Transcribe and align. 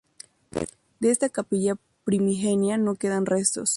De 0.99 1.11
esta 1.11 1.29
capilla 1.29 1.75
primigenia 2.05 2.79
no 2.79 2.95
quedan 2.95 3.27
restos. 3.27 3.69